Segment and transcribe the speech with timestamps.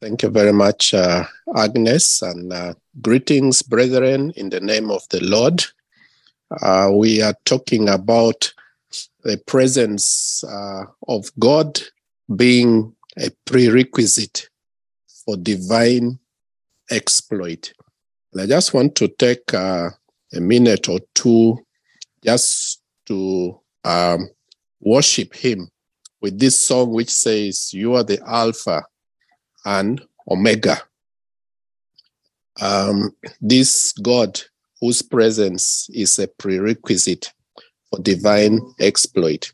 [0.00, 1.24] Thank you very much, uh,
[1.54, 5.62] Agnes, and uh, greetings, brethren, in the name of the Lord.
[6.62, 8.50] Uh, we are talking about
[9.24, 11.80] the presence uh, of God
[12.34, 14.48] being a prerequisite
[15.06, 16.18] for divine
[16.90, 17.74] exploit.
[18.32, 19.90] And I just want to take uh,
[20.32, 21.58] a minute or two
[22.24, 24.30] just to um,
[24.80, 25.70] worship Him
[26.22, 28.86] with this song which says, You are the Alpha
[29.64, 30.82] and Omega.
[32.60, 34.40] Um, this God
[34.80, 37.32] whose presence is a prerequisite
[37.90, 39.52] for divine exploit.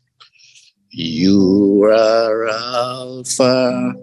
[0.89, 3.93] You are Alpha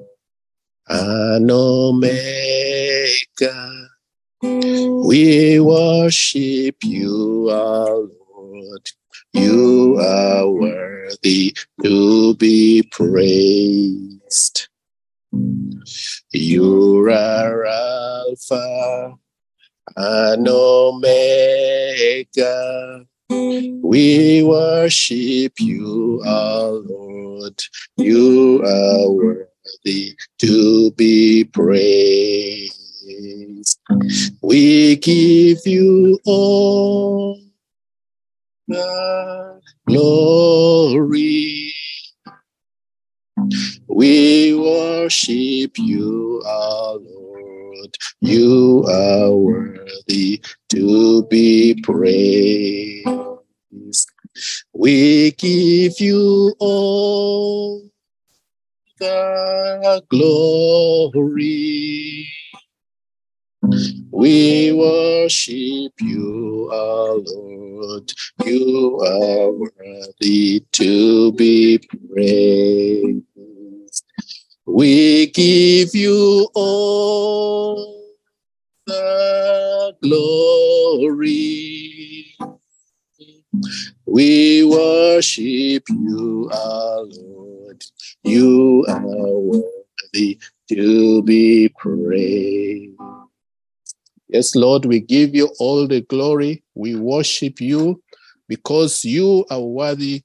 [0.88, 2.28] and Omega.
[4.42, 8.90] We worship you, our Lord.
[9.32, 14.68] You are worthy to be praised.
[16.32, 19.14] You are Alpha
[19.96, 21.84] and Omega.
[23.82, 27.62] We worship you, our Lord.
[27.96, 32.80] You are worthy to be praised.
[34.42, 37.40] We give you all
[39.86, 41.63] glory.
[43.94, 47.96] We worship you, our Lord.
[48.20, 53.06] You are worthy to be praised.
[54.72, 57.88] We give you all
[58.98, 62.28] the glory.
[64.10, 68.12] We worship you, our Lord.
[68.44, 73.22] You are worthy to be praised.
[74.66, 78.02] We give you all
[78.86, 81.54] the glory.
[84.06, 87.84] We worship you, our Lord.
[88.22, 90.38] You are worthy
[90.70, 92.98] to be praised.
[94.28, 96.62] Yes, Lord, we give you all the glory.
[96.74, 98.02] We worship you
[98.48, 100.22] because you are worthy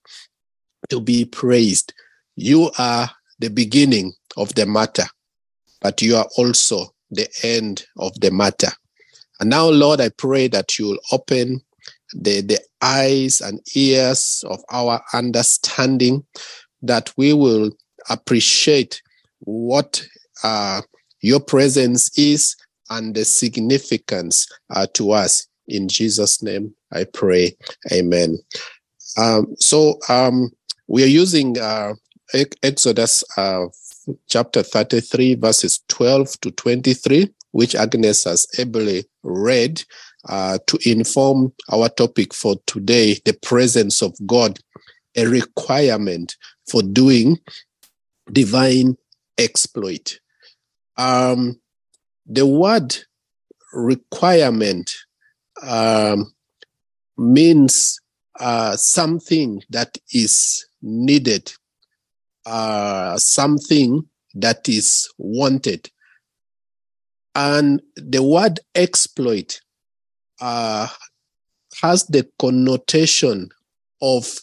[0.89, 1.93] to be praised.
[2.35, 5.05] You are the beginning of the matter,
[5.81, 8.69] but you are also the end of the matter.
[9.39, 11.61] And now, Lord, I pray that you will open
[12.13, 16.25] the, the eyes and ears of our understanding,
[16.81, 17.71] that we will
[18.09, 19.01] appreciate
[19.39, 20.05] what
[20.43, 20.81] uh,
[21.21, 22.55] your presence is
[22.89, 25.47] and the significance uh, to us.
[25.67, 27.55] In Jesus' name, I pray.
[27.91, 28.37] Amen.
[29.17, 30.51] Um, so um,
[30.87, 31.93] we are using uh,
[32.33, 33.65] Exodus uh,
[34.27, 39.83] chapter 33, verses 12 to 23, which Agnes has ably read
[40.27, 44.59] uh, to inform our topic for today the presence of God,
[45.15, 46.35] a requirement
[46.69, 47.37] for doing
[48.31, 48.95] divine
[49.37, 50.19] exploit.
[50.97, 51.59] Um,
[52.25, 52.95] the word
[53.73, 54.93] requirement
[55.63, 56.33] um,
[57.17, 57.99] means
[58.39, 61.51] uh, something that is needed,
[62.45, 64.03] uh, something
[64.35, 65.89] that is wanted.
[67.35, 69.61] And the word exploit
[70.41, 70.87] uh,
[71.81, 73.49] has the connotation
[74.01, 74.39] of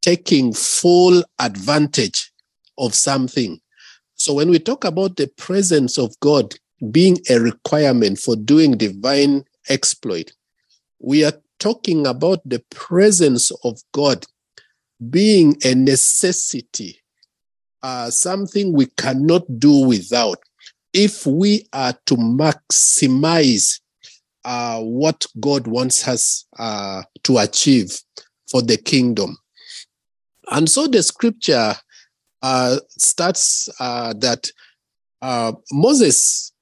[0.00, 2.32] taking full advantage
[2.78, 3.60] of something.
[4.14, 6.54] So when we talk about the presence of God
[6.90, 10.32] being a requirement for doing divine exploit,
[10.98, 14.24] we are talking about the presence of God
[15.10, 17.01] being a necessity,
[17.82, 20.38] uh, something we cannot do without
[20.92, 23.80] if we are to maximize
[24.44, 27.98] uh, what God wants us uh, to achieve
[28.50, 29.36] for the kingdom.
[30.50, 31.74] And so the scripture
[32.42, 34.50] uh, starts uh, that
[35.22, 36.52] uh, Moses,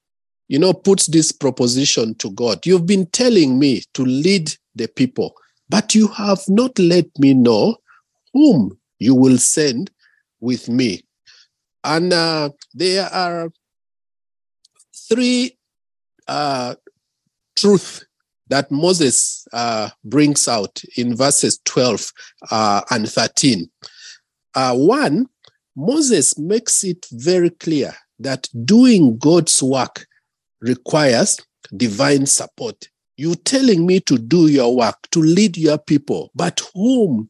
[0.47, 2.65] you know, puts this proposition to God.
[2.65, 5.33] You've been telling me to lead the people,
[5.69, 7.77] but you have not let me know
[8.33, 9.89] whom you will send
[10.39, 11.03] with me.
[11.83, 13.51] And uh, there are
[15.09, 15.57] three
[16.27, 16.75] uh,
[17.55, 18.05] truth
[18.47, 22.11] that Moses uh, brings out in verses 12
[22.51, 23.69] uh, and 13.
[24.53, 25.27] Uh, one,
[25.75, 30.05] Moses makes it very clear that doing God's work
[30.59, 31.39] requires
[31.75, 32.89] divine support.
[33.17, 37.29] You're telling me to do your work, to lead your people, but whom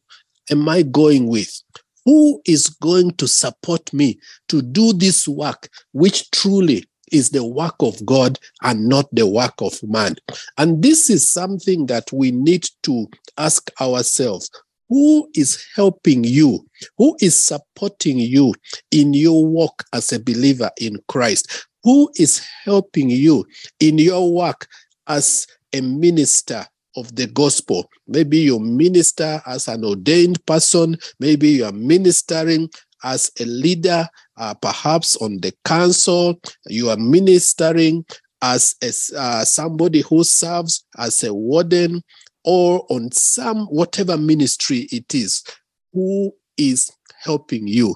[0.50, 1.62] am I going with?
[2.04, 4.18] Who is going to support me
[4.48, 9.54] to do this work, which truly is the work of God and not the work
[9.60, 10.16] of man.
[10.58, 13.06] And this is something that we need to
[13.36, 14.50] ask ourselves.
[14.88, 16.66] Who is helping you?
[16.98, 18.54] Who is supporting you
[18.90, 21.66] in your walk as a believer in Christ?
[21.84, 23.46] Who is helping you
[23.80, 24.66] in your work
[25.06, 26.66] as a minister
[26.96, 27.88] of the gospel.
[28.06, 32.70] Maybe you minister as an ordained person, maybe you are ministering
[33.04, 38.04] as a leader, uh, perhaps on the council, you are ministering
[38.42, 42.02] as a, uh, somebody who serves as a warden
[42.44, 45.44] or on some whatever ministry it is
[45.92, 46.92] who is
[47.22, 47.94] helping you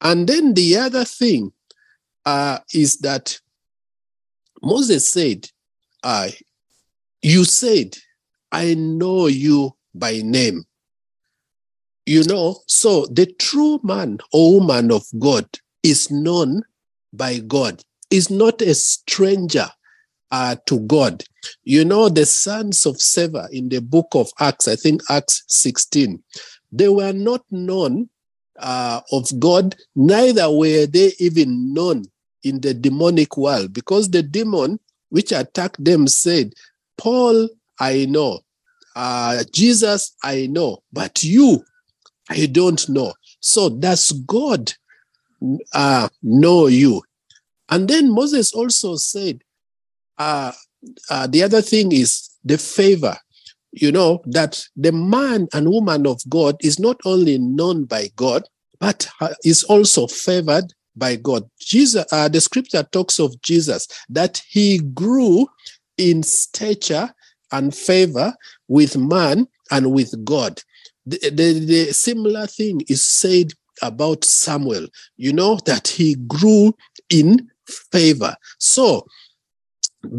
[0.00, 1.52] and then the other thing
[2.26, 3.38] uh, is that
[4.62, 5.48] moses said
[6.02, 6.28] uh,
[7.24, 7.96] you said
[8.52, 10.64] i know you by name
[12.06, 15.46] you know, so the true man or woman of God
[15.82, 16.62] is known
[17.12, 19.66] by God, is not a stranger
[20.30, 21.24] uh, to God.
[21.62, 26.22] You know, the sons of Sceva in the book of Acts, I think Acts 16,
[26.72, 28.10] they were not known
[28.58, 32.04] uh, of God, neither were they even known
[32.42, 34.78] in the demonic world, because the demon
[35.08, 36.52] which attacked them said,
[36.96, 37.48] Paul,
[37.78, 38.40] I know,
[38.96, 41.64] uh, Jesus, I know, but you,
[42.30, 43.12] I don't know.
[43.40, 44.72] So does God
[45.72, 47.02] uh, know you?
[47.68, 49.42] And then Moses also said,
[50.18, 50.52] uh,
[51.10, 53.16] uh, the other thing is the favor.
[53.72, 58.44] You know, that the man and woman of God is not only known by God,
[58.78, 61.42] but uh, is also favored by God.
[61.60, 65.48] Jesus, uh, the scripture talks of Jesus that he grew
[65.96, 67.14] in stature
[67.52, 68.34] and favor
[68.68, 70.60] with man and with God.
[71.06, 73.52] The, the, the similar thing is said
[73.82, 74.86] about Samuel,
[75.16, 76.74] you know, that he grew
[77.10, 77.50] in
[77.92, 78.34] favor.
[78.58, 79.06] So,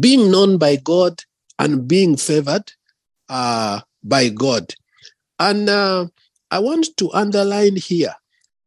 [0.00, 1.22] being known by God
[1.58, 2.72] and being favored
[3.28, 4.74] uh, by God.
[5.38, 6.06] And uh,
[6.50, 8.14] I want to underline here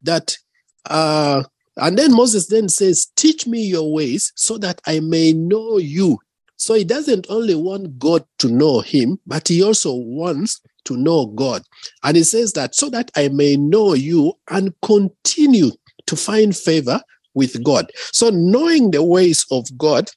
[0.03, 0.37] that,
[0.85, 1.43] uh,
[1.77, 6.19] and then Moses then says, Teach me your ways so that I may know you.
[6.59, 11.27] So he doesn't only want God to know him, but he also wants to know
[11.27, 11.63] God.
[12.03, 15.71] And he says that so that I may know you and continue
[16.05, 17.01] to find favor
[17.33, 17.89] with God.
[18.11, 20.09] So knowing the ways of God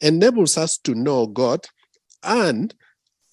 [0.00, 1.64] enables us to know God
[2.24, 2.74] and,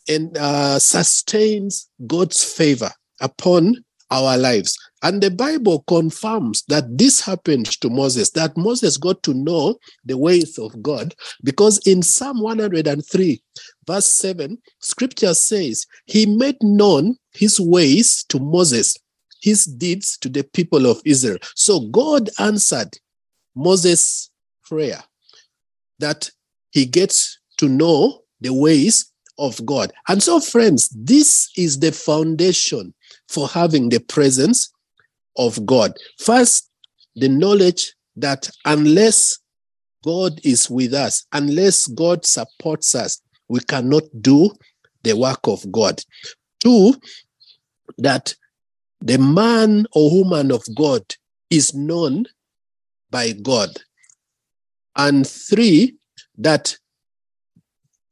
[0.07, 4.77] and uh, sustains God's favor upon our lives.
[5.05, 10.17] And the Bible confirms that this happened to Moses, that Moses got to know the
[10.17, 11.13] ways of God,
[11.43, 13.39] because in Psalm 103,
[13.85, 18.97] verse 7, scripture says, He made known his ways to Moses,
[19.43, 21.37] his deeds to the people of Israel.
[21.53, 22.97] So God answered
[23.53, 24.31] Moses'
[24.63, 25.03] prayer
[25.99, 26.31] that
[26.71, 29.93] he gets to know the ways of God.
[30.07, 32.95] And so, friends, this is the foundation
[33.27, 34.71] for having the presence
[35.37, 35.93] of God.
[36.19, 36.69] First,
[37.15, 39.39] the knowledge that unless
[40.03, 44.51] God is with us, unless God supports us, we cannot do
[45.03, 46.01] the work of God.
[46.59, 46.95] Two,
[47.97, 48.35] that
[49.01, 51.03] the man or woman of God
[51.49, 52.25] is known
[53.11, 53.69] by God.
[54.95, 55.95] And three,
[56.37, 56.77] that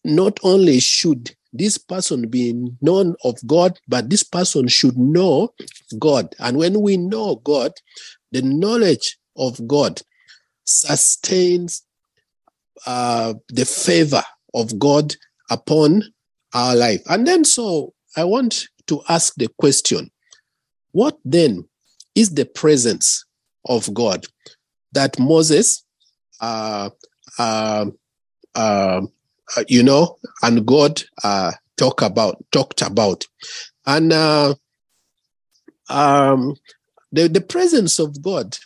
[0.03, 5.53] not only should this person being known of God, but this person should know
[5.99, 6.35] God.
[6.39, 7.71] And when we know God,
[8.31, 10.01] the knowledge of God
[10.65, 11.83] sustains
[12.85, 15.15] uh, the favor of God
[15.49, 16.03] upon
[16.53, 17.01] our life.
[17.07, 20.11] And then, so I want to ask the question
[20.91, 21.67] what then
[22.15, 23.25] is the presence
[23.65, 24.25] of God
[24.91, 25.83] that Moses,
[26.39, 26.89] uh,
[27.39, 27.85] uh,
[28.53, 29.01] uh,
[29.67, 33.25] you know, and God uh, talk about talked about,
[33.85, 34.55] and uh,
[35.89, 36.55] um,
[37.11, 38.57] the the presence of God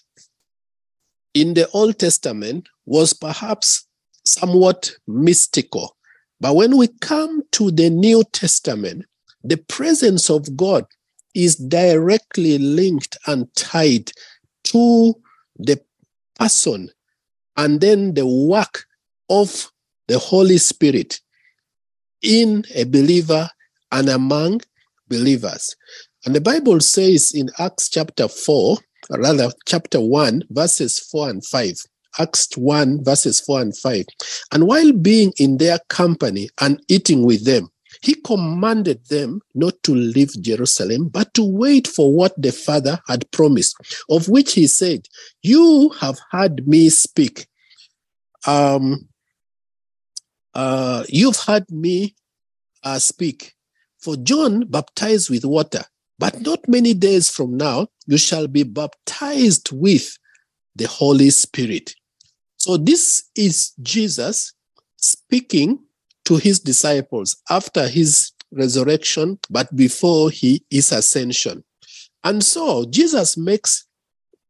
[1.33, 3.85] in the Old Testament was perhaps
[4.23, 5.95] somewhat mystical.
[6.39, 9.05] But when we come to the New Testament,
[9.43, 10.85] the presence of God
[11.33, 14.11] is directly linked and tied
[14.65, 15.13] to
[15.57, 15.79] the
[16.39, 16.89] person
[17.55, 18.85] and then the work
[19.29, 19.71] of
[20.07, 21.19] the Holy Spirit
[22.21, 23.49] in a believer
[23.91, 24.61] and among
[25.07, 25.75] believers.
[26.25, 28.77] And the Bible says in Acts chapter 4,
[29.11, 31.75] rather chapter 1, verses 4 and 5,
[32.19, 34.05] Acts 1, verses 4 and 5.
[34.51, 37.69] And while being in their company and eating with them,
[38.01, 43.29] he commanded them not to leave Jerusalem, but to wait for what the Father had
[43.31, 43.75] promised,
[44.09, 45.07] of which he said,
[45.41, 47.47] You have heard me speak.
[48.45, 49.06] um,
[50.57, 52.15] uh, you've heard me
[52.83, 53.53] uh, speak.
[53.99, 55.83] For John baptized with water,
[56.17, 60.17] but not many days from now, you shall be baptized with
[60.75, 61.93] the Holy Spirit.
[62.57, 64.53] So, this is Jesus
[64.97, 65.79] speaking
[66.25, 71.63] to his disciples after his resurrection, but before he, his ascension.
[72.23, 73.85] And so, Jesus makes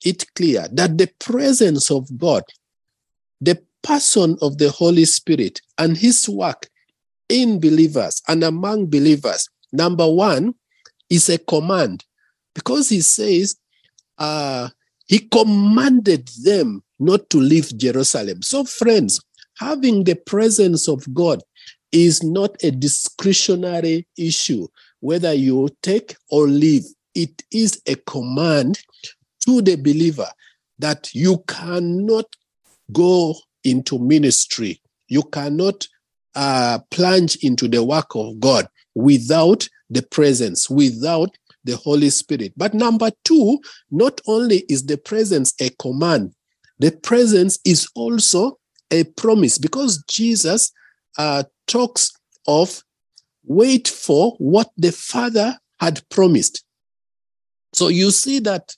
[0.05, 2.43] it clear that the presence of God,
[3.41, 6.67] the person of the Holy Spirit, and his work
[7.29, 10.53] in believers and among believers, number one,
[11.09, 12.03] is a command
[12.53, 13.55] because he says,
[14.17, 14.67] uh,
[15.07, 18.41] he commanded them not to leave Jerusalem.
[18.41, 19.21] So, friends,
[19.57, 21.41] having the presence of God
[21.93, 24.67] is not a discretionary issue,
[24.99, 26.83] whether you take or leave.
[27.15, 28.79] It is a command
[29.45, 30.27] to the believer
[30.77, 32.25] that you cannot
[32.91, 33.35] go
[33.67, 35.87] into ministry, you cannot
[36.35, 42.53] uh, plunge into the work of God without the presence, without the Holy Spirit.
[42.55, 43.59] But number two,
[43.91, 46.33] not only is the presence a command,
[46.79, 48.59] the presence is also
[48.91, 50.71] a promise because Jesus
[51.17, 52.11] uh, talks
[52.47, 52.83] of
[53.43, 56.63] wait for what the Father had promised.
[57.73, 58.75] So you see that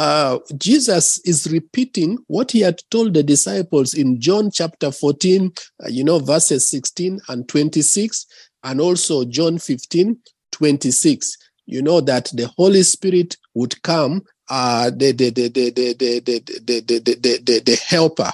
[0.00, 5.52] uh, Jesus is repeating what he had told the disciples in John chapter 14,
[5.84, 8.24] uh, you know, verses 16 and 26,
[8.64, 10.16] and also John 15,
[10.52, 11.36] 26.
[11.66, 16.20] You know that the Holy Spirit would come, uh, the, the, the, the, the, the,
[16.20, 18.32] the, the, the, the, the, the helper,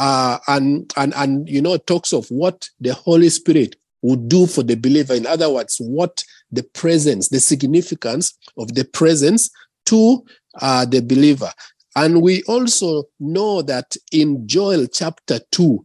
[0.00, 4.64] uh, and, and, and, you know, talks of what the Holy Spirit would do for
[4.64, 5.14] the believer.
[5.14, 9.48] In other words, what the presence, the significance of the presence
[9.86, 10.24] to
[10.60, 11.50] uh, the believer.
[11.96, 15.84] And we also know that in Joel chapter 2,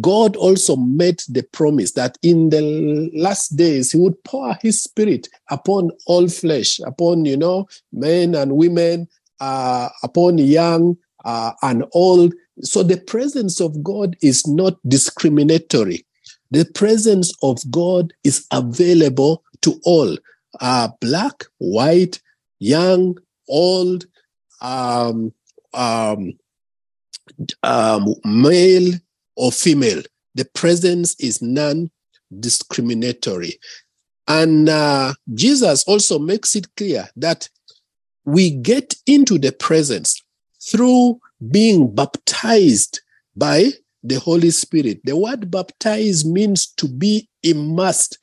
[0.00, 5.28] God also made the promise that in the last days he would pour his spirit
[5.50, 9.06] upon all flesh, upon, you know, men and women,
[9.40, 12.34] uh, upon young uh, and old.
[12.62, 16.04] So the presence of God is not discriminatory.
[16.50, 20.16] The presence of God is available to all,
[20.60, 22.20] uh, black, white,
[22.58, 23.16] young,
[23.48, 24.06] old,
[24.60, 25.32] um,
[25.72, 26.38] um,
[27.62, 28.92] um, male
[29.36, 30.02] or female.
[30.34, 31.90] The presence is non
[32.40, 33.58] discriminatory.
[34.26, 37.48] And uh, Jesus also makes it clear that
[38.24, 40.22] we get into the presence
[40.62, 41.20] through
[41.50, 43.00] being baptized
[43.36, 43.70] by
[44.02, 45.00] the Holy Spirit.
[45.04, 48.18] The word baptize means to be immersed.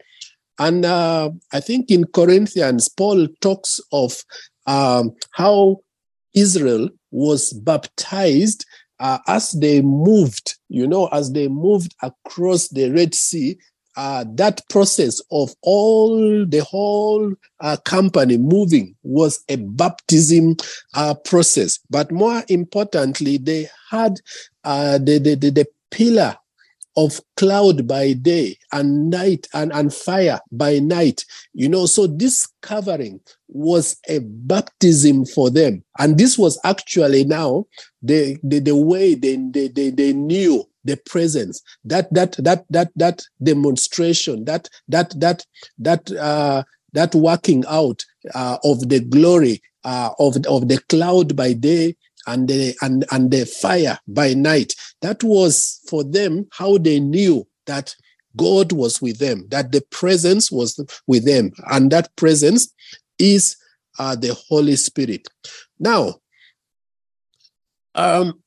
[0.60, 4.24] And uh, I think in Corinthians, Paul talks of
[4.68, 5.78] um, how
[6.34, 8.66] Israel was baptized
[9.00, 13.58] uh, as they moved, you know, as they moved across the Red Sea,
[13.98, 20.56] uh, that process of all the whole uh, company moving was a baptism
[20.94, 21.80] uh, process.
[21.90, 24.20] But more importantly, they had
[24.64, 26.38] uh, the, the, the, the pillar
[26.98, 31.26] of cloud by day and night and, and fire by night.
[31.54, 35.84] You know, so this covering was a baptism for them.
[36.00, 37.66] And this was actually now
[38.02, 42.90] the, the, the way they, they, they, they knew the presence that that that that
[42.96, 45.46] that demonstration that that that
[45.78, 51.54] that uh that working out uh, of the glory uh, of of the cloud by
[51.54, 51.96] day
[52.28, 54.74] and the and and the fire by night.
[55.02, 57.96] That was for them how they knew that
[58.36, 62.74] God was with them, that the presence was with them, and that presence
[63.20, 63.58] is
[64.00, 65.28] uh, the Holy Spirit.
[65.80, 66.16] Now,
[67.96, 68.42] um,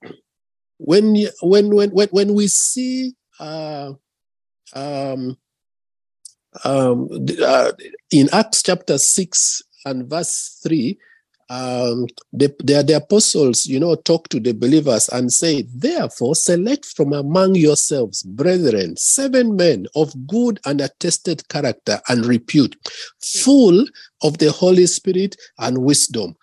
[0.79, 3.93] when when when when we see uh,
[4.75, 5.37] um,
[6.65, 7.09] um,
[7.43, 7.73] uh,
[8.11, 10.99] in Acts chapter six and verse three,
[11.51, 16.87] um, the, the, the, apostles, you know, talk to the believers and say, therefore, select
[16.87, 22.77] from among yourselves, brethren, seven men of good and attested character and repute,
[23.23, 23.85] full
[24.23, 26.35] of the Holy Spirit and wisdom,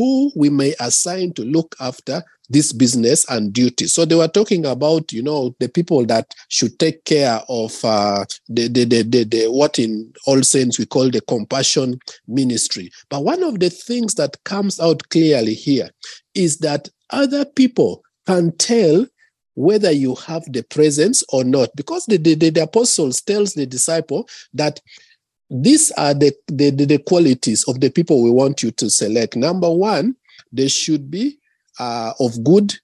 [0.00, 3.86] who we may assign to look after this business and duty.
[3.86, 8.24] So they were talking about, you know, the people that should take care of uh,
[8.48, 12.90] the, the, the, the, the what in All Saints we call the compassion ministry.
[13.10, 15.90] But one of the things that comes out clearly here
[16.34, 19.04] is that other people can tell
[19.54, 24.26] whether you have the presence or not, because the, the, the apostles tells the disciple
[24.54, 24.80] that
[25.50, 29.34] these are the, the, the, qualities of the people we want you to select.
[29.34, 30.14] Number one,
[30.52, 31.38] they should be
[31.78, 32.74] uh, of good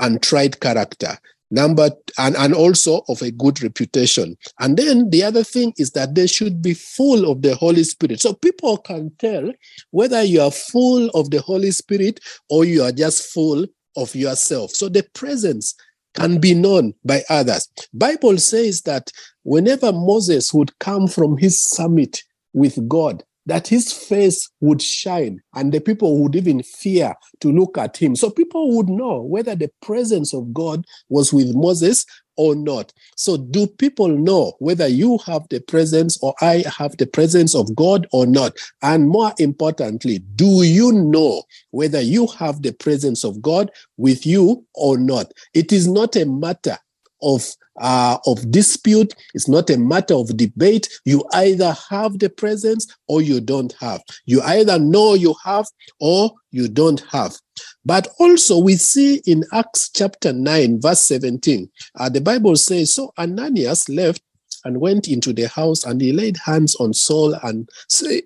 [0.00, 1.18] and tried character.
[1.48, 4.36] Number and, and also of a good reputation.
[4.58, 8.20] And then the other thing is that they should be full of the Holy Spirit.
[8.20, 9.52] So people can tell
[9.92, 12.18] whether you are full of the Holy Spirit
[12.50, 13.64] or you are just full
[13.96, 14.72] of yourself.
[14.72, 15.76] So the presence
[16.16, 17.68] can be known by others.
[17.92, 19.10] Bible says that
[19.44, 25.72] whenever Moses would come from his summit with God, that his face would shine and
[25.72, 28.16] the people would even fear to look at him.
[28.16, 32.04] So people would know whether the presence of God was with Moses
[32.36, 32.92] or not.
[33.16, 37.74] So, do people know whether you have the presence or I have the presence of
[37.74, 38.56] God or not?
[38.82, 44.64] And more importantly, do you know whether you have the presence of God with you
[44.74, 45.32] or not?
[45.54, 46.78] It is not a matter
[47.22, 47.46] of
[47.78, 49.14] uh, of dispute.
[49.34, 50.88] It's not a matter of debate.
[51.04, 54.02] You either have the presence or you don't have.
[54.24, 55.66] You either know you have
[56.00, 57.36] or you don't have.
[57.84, 63.12] But also, we see in Acts chapter 9, verse 17, uh, the Bible says, So
[63.18, 64.22] Ananias left
[64.64, 68.22] and went into the house and he laid hands on Saul and said,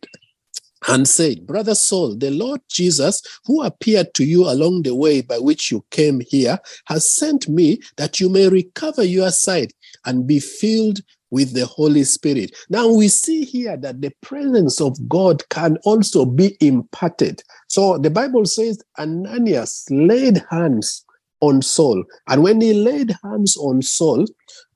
[0.89, 5.39] and said, Brother Saul, the Lord Jesus, who appeared to you along the way by
[5.39, 9.73] which you came here, has sent me that you may recover your sight
[10.07, 12.57] and be filled with the Holy Spirit.
[12.69, 17.43] Now we see here that the presence of God can also be imparted.
[17.69, 21.05] So the Bible says Ananias laid hands
[21.41, 22.05] on Saul.
[22.29, 24.27] And when he laid hands on Saul,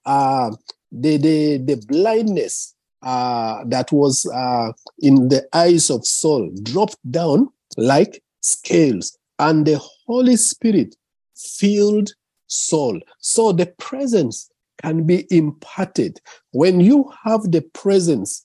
[0.06, 0.52] uh,
[0.92, 2.73] the, the, the blindness
[3.04, 9.80] uh, that was uh, in the eyes of Saul dropped down like scales, and the
[10.06, 10.96] Holy Spirit
[11.36, 12.10] filled
[12.46, 13.00] Saul.
[13.18, 14.50] So the presence
[14.82, 16.20] can be imparted.
[16.52, 18.44] When you have the presence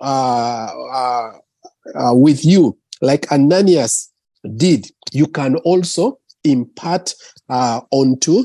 [0.00, 1.32] uh, uh,
[1.94, 4.12] uh with you, like Ananias
[4.56, 7.14] did, you can also impart
[7.48, 8.44] uh, onto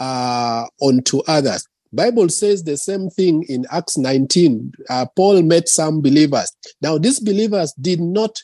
[0.00, 1.66] onto others.
[1.96, 4.72] Bible says the same thing in Acts 19.
[4.88, 6.54] Uh, Paul met some believers.
[6.80, 8.38] Now, these believers did not,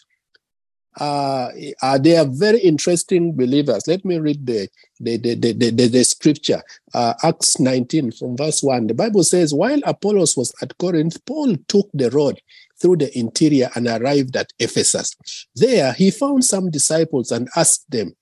[0.99, 1.49] uh,
[1.83, 3.87] uh, they are very interesting believers.
[3.87, 6.63] Let me read the, the, the, the, the, the scripture.
[6.95, 8.87] Uh, Acts 19 from verse 1.
[8.89, 12.41] The Bible says, while Apollos was at Corinth, Paul took the road
[12.81, 15.15] through the interior and arrived at Ephesus.
[15.55, 18.15] There, he found some disciples and asked them,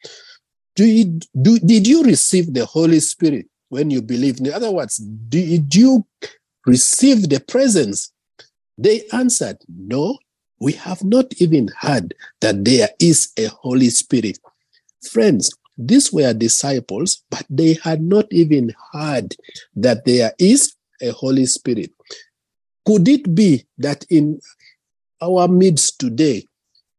[0.76, 4.38] do you, do, did you receive the Holy Spirit when you believe.
[4.38, 6.04] In other words, did you
[6.66, 8.12] receive the presence?
[8.76, 10.18] They answered, No,
[10.61, 14.38] we have not even heard that there is a Holy Spirit.
[15.11, 19.35] Friends, these were disciples, but they had not even heard
[19.74, 21.90] that there is a Holy Spirit.
[22.87, 24.40] Could it be that in
[25.22, 26.44] our midst today,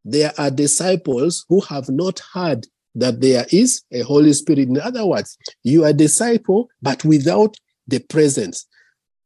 [0.03, 4.67] there are disciples who have not heard that there is a Holy Spirit.
[4.67, 7.55] In other words, you are a disciple, but without
[7.87, 8.65] the presence.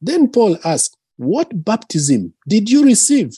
[0.02, 3.32] Then Paul asked, What baptism did you receive?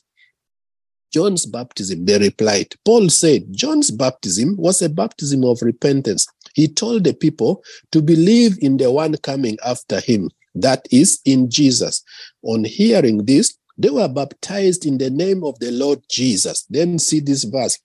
[1.14, 2.76] John's baptism, they replied.
[2.86, 6.28] Paul said, John's baptism was a baptism of repentance.
[6.54, 11.50] He told the people to believe in the one coming after him, that is, in
[11.50, 12.04] Jesus.
[12.44, 16.66] On hearing this, they were baptized in the name of the Lord Jesus.
[16.70, 17.78] Then see this verse.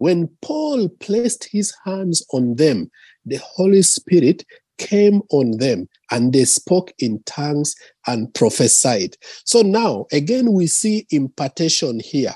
[0.00, 2.90] When Paul placed his hands on them,
[3.26, 4.46] the Holy Spirit
[4.78, 7.74] came on them and they spoke in tongues
[8.06, 9.18] and prophesied.
[9.44, 12.34] So now, again, we see impartation here.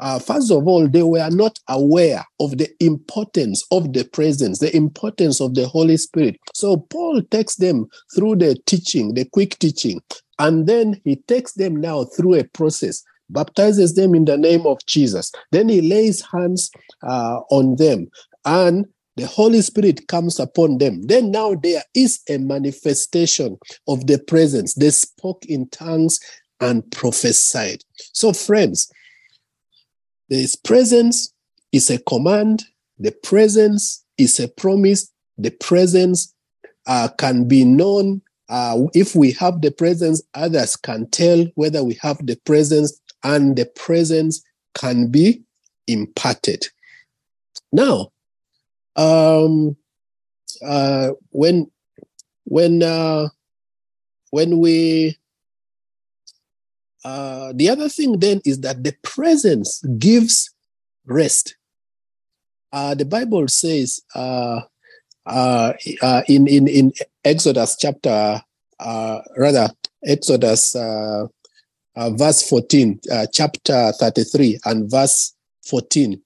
[0.00, 4.74] Uh, first of all, they were not aware of the importance of the presence, the
[4.74, 6.36] importance of the Holy Spirit.
[6.52, 10.00] So Paul takes them through the teaching, the quick teaching,
[10.40, 14.78] and then he takes them now through a process baptizes them in the name of
[14.86, 15.32] Jesus.
[15.50, 16.70] Then he lays hands
[17.02, 18.08] uh, on them
[18.44, 21.02] and the Holy Spirit comes upon them.
[21.02, 24.74] Then now there is a manifestation of the presence.
[24.74, 26.18] They spoke in tongues
[26.60, 27.84] and prophesied.
[28.12, 28.90] So, friends,
[30.28, 31.32] this presence
[31.72, 32.64] is a command,
[32.98, 36.34] the presence is a promise, the presence
[36.86, 38.22] uh, can be known.
[38.48, 43.56] Uh, if we have the presence, others can tell whether we have the presence and
[43.56, 44.42] the presence
[44.74, 45.42] can be
[45.86, 46.66] imparted.
[47.72, 48.12] Now,
[48.96, 49.76] um,
[50.64, 51.70] uh, when
[52.44, 53.28] when uh,
[54.30, 55.16] when we
[57.04, 60.54] uh, the other thing then is that the presence gives
[61.06, 61.56] rest.
[62.72, 64.60] Uh, the Bible says uh,
[65.26, 66.92] uh, uh, in in in
[67.24, 68.42] Exodus chapter
[68.80, 69.70] uh, rather
[70.04, 70.74] Exodus
[71.96, 75.34] uh, verse 14, uh, chapter 33, and verse
[75.68, 76.20] 14.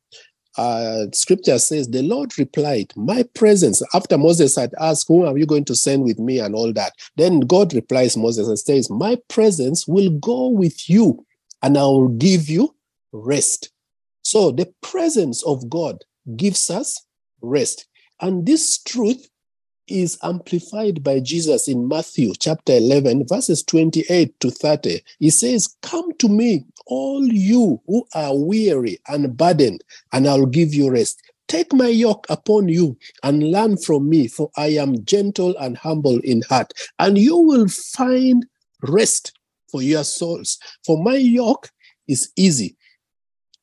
[0.57, 5.47] uh, scripture says, The Lord replied, My presence, after Moses had asked, Who are you
[5.47, 6.93] going to send with me and all that?
[7.17, 11.25] Then God replies Moses and says, My presence will go with you
[11.63, 12.75] and I will give you
[13.13, 13.71] rest.
[14.23, 16.05] So the presence of God
[16.37, 17.07] gives us
[17.41, 17.87] rest.
[18.21, 19.29] And this truth
[19.89, 25.01] is amplified by Jesus in Matthew chapter 11, verses 28 to 30.
[25.19, 30.75] He says, Come to me, all you who are weary and burdened, and I'll give
[30.75, 31.23] you rest.
[31.49, 36.21] Take my yoke upon you and learn from me, for I am gentle and humble
[36.21, 38.45] in heart, and you will find
[38.83, 39.33] rest
[39.71, 40.59] for your souls.
[40.85, 41.71] For my yoke
[42.07, 42.77] is easy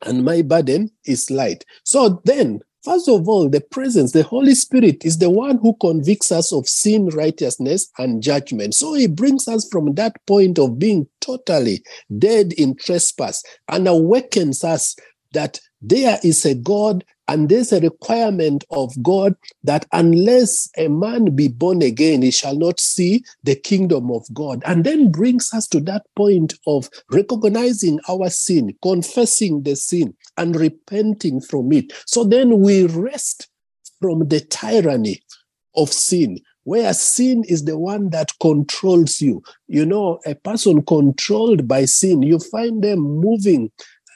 [0.06, 1.66] and my burden is light.
[1.84, 6.32] So then, First of all, the presence, the Holy Spirit is the one who convicts
[6.32, 8.76] us of sin, righteousness, and judgment.
[8.76, 11.84] So he brings us from that point of being totally
[12.19, 14.95] dead in trespass and awakens us
[15.34, 21.36] that there is a God and there's a requirement of God that unless a man
[21.36, 24.62] be born again, he shall not see the kingdom of God.
[24.66, 30.56] And then brings us to that point of recognizing our sin, confessing the sin, and
[30.56, 31.94] repenting from it.
[32.06, 33.48] So then we rest
[34.00, 35.24] from the tyranny
[35.76, 39.42] of sin, where sin is the one that controls you.
[39.68, 43.72] You know, a person controlled by sin, you find them moving,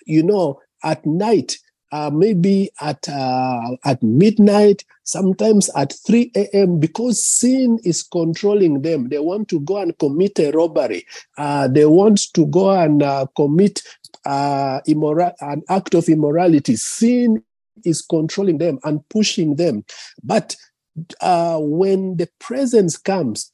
[0.06, 1.58] you know, at night
[1.92, 6.80] uh, maybe at uh, at midnight, sometimes at 3 a.m.
[6.80, 9.10] because sin is controlling them.
[9.10, 11.06] They want to go and commit a robbery.
[11.38, 13.82] Uh, they want to go and uh, commit
[14.26, 16.76] uh, immora- an act of immorality.
[16.76, 17.44] Sin
[17.86, 19.86] is controlling them and pushing them.
[20.24, 20.56] But
[21.22, 23.52] uh, when the presence comes,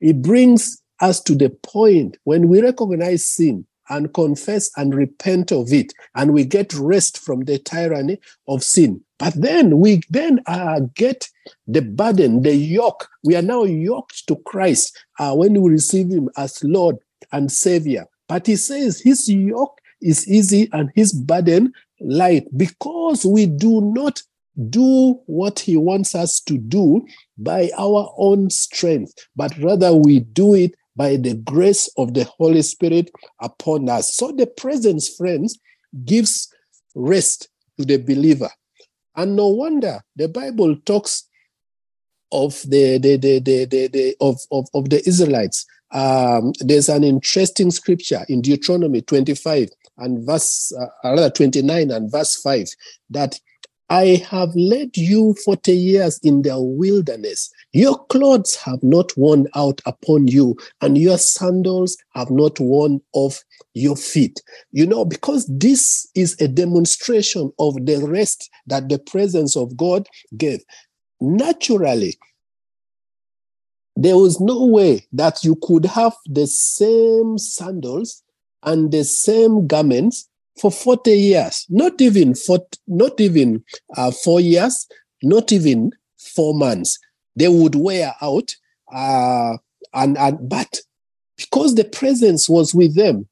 [0.00, 5.72] it brings us to the point when we recognize sin and confess and repent of
[5.72, 9.02] it, and we get rest from the tyranny of sin.
[9.18, 11.28] But then we then uh, get
[11.66, 13.06] the burden, the yoke.
[13.22, 16.96] We are now yoked to Christ uh, when we receive Him as Lord
[17.30, 18.06] and Savior.
[18.28, 24.22] But He says His yoke is easy and His burden light because we do not
[24.70, 30.54] do what He wants us to do by our own strength, but rather we do
[30.54, 34.14] it by the grace of the Holy Spirit upon us.
[34.14, 35.58] So the presence, friends,
[36.04, 36.52] gives
[36.94, 37.48] rest
[37.78, 38.50] to the believer.
[39.16, 41.24] And no wonder the Bible talks
[42.32, 45.66] of the, the, the, the, the, the of, of, of the Israelites.
[45.92, 52.40] Um, there's an interesting scripture in Deuteronomy 25 and verse uh, rather 29 and verse
[52.40, 52.68] 5
[53.10, 53.38] that
[53.88, 57.52] I have led you 40 years in the wilderness.
[57.72, 63.44] Your clothes have not worn out upon you, and your sandals have not worn off
[63.74, 64.42] your feet.
[64.72, 70.08] You know, because this is a demonstration of the rest that the presence of God
[70.36, 70.64] gave.
[71.20, 72.18] Naturally,
[73.94, 78.22] there was no way that you could have the same sandals
[78.62, 80.28] and the same garments
[80.60, 83.62] for 40 years, not even for, not even
[83.96, 84.86] uh, four years,
[85.22, 86.98] not even four months.
[87.36, 88.54] They would wear out,
[88.92, 89.56] uh,
[89.94, 90.80] and, and but
[91.36, 93.28] because the presence was with them,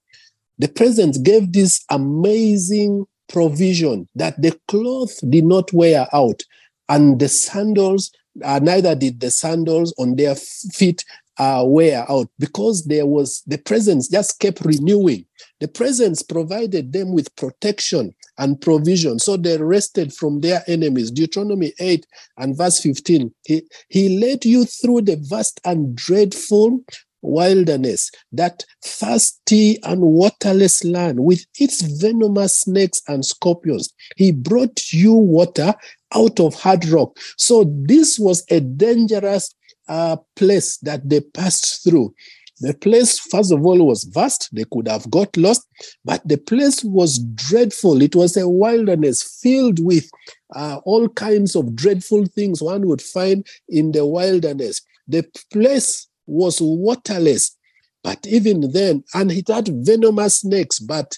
[0.59, 6.43] the presence gave this amazing provision that the cloth did not wear out,
[6.89, 8.11] and the sandals,
[8.43, 11.05] uh, neither did the sandals on their feet
[11.38, 15.24] uh, wear out because there was the presence just kept renewing.
[15.61, 21.11] The presence provided them with protection and provision, so they rested from their enemies.
[21.11, 22.07] Deuteronomy 8
[22.38, 23.33] and verse 15.
[23.44, 26.81] He, he led you through the vast and dreadful
[27.22, 33.92] wilderness, that thirsty and waterless land with its venomous snakes and scorpions.
[34.16, 35.74] He brought you water
[36.14, 37.18] out of hard rock.
[37.37, 39.55] So this was a dangerous
[39.88, 42.14] uh, place that they passed through.
[42.61, 44.48] The place, first of all, was vast.
[44.53, 45.66] They could have got lost,
[46.05, 48.03] but the place was dreadful.
[48.03, 50.11] It was a wilderness filled with
[50.57, 54.83] uh, all kinds of dreadful things one would find in the wilderness.
[55.07, 57.57] The place was waterless,
[58.03, 61.16] but even then, and it had venomous snakes, but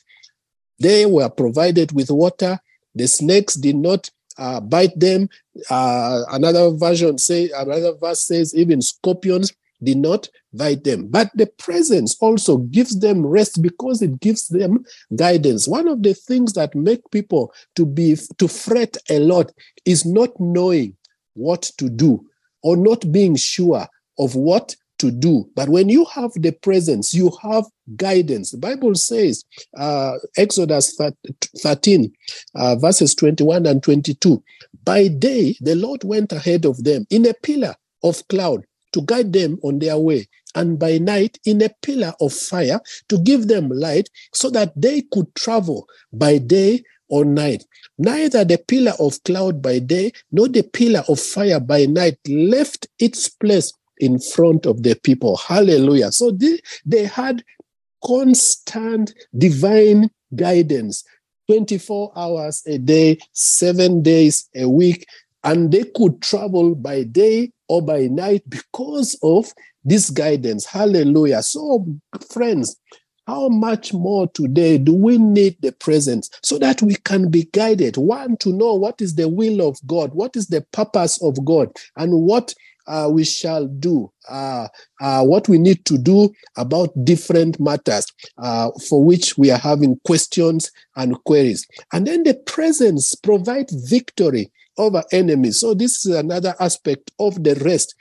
[0.79, 2.59] they were provided with water.
[2.95, 5.29] The snakes did not uh, bite them.
[5.69, 11.07] Uh, another version say another verse says even scorpions did not bite them.
[11.09, 15.69] But the presence also gives them rest because it gives them guidance.
[15.69, 19.53] One of the things that make people to be to fret a lot
[19.85, 20.97] is not knowing
[21.35, 22.27] what to do
[22.63, 23.87] or not being sure
[24.19, 25.49] of what to do.
[25.57, 27.65] But when you have the presence, you have
[27.97, 28.51] guidance.
[28.51, 29.45] The Bible says,
[29.77, 30.97] uh, Exodus
[31.59, 32.13] 13,
[32.55, 34.43] uh, verses 21 and 22,
[34.85, 39.33] by day the Lord went ahead of them in a pillar of cloud to guide
[39.33, 43.69] them on their way, and by night in a pillar of fire to give them
[43.71, 47.65] light so that they could travel by day or night.
[47.99, 52.89] Neither the pillar of cloud by day nor the pillar of fire by night left
[52.99, 55.37] its place in front of the people.
[55.37, 56.11] Hallelujah.
[56.13, 57.45] So they, they had
[58.05, 61.05] constant divine guidance
[61.49, 65.07] 24 hours a day, seven days a week,
[65.45, 69.53] and they could travel by day or by night because of
[69.85, 70.67] this guidance.
[70.67, 71.43] Hallelujah.
[71.43, 71.87] So,
[72.31, 72.77] friends,
[73.27, 77.97] how much more today do we need the presence so that we can be guided?
[77.97, 81.69] One, to know what is the will of God, what is the purpose of God,
[81.97, 82.55] and what
[82.87, 84.69] uh, we shall do, uh,
[85.01, 88.07] uh, what we need to do about different matters
[88.39, 91.67] uh, for which we are having questions and queries.
[91.93, 95.61] And then the presence provides victory over enemies.
[95.61, 97.95] So, this is another aspect of the rest.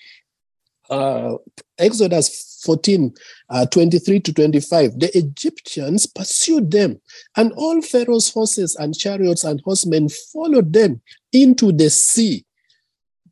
[0.89, 1.35] Uh,
[1.77, 3.13] Exodus 14,
[3.49, 6.99] uh, 23 to 25, the Egyptians pursued them,
[7.37, 12.43] and all Pharaoh's horses and chariots and horsemen followed them into the sea.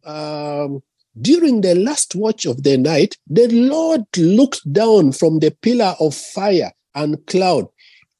[0.05, 0.83] Um,
[1.21, 6.15] during the last watch of the night, the Lord looked down from the pillar of
[6.15, 7.67] fire and cloud